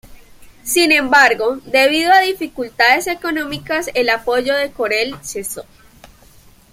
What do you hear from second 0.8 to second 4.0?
embargo, debido a dificultades económicas,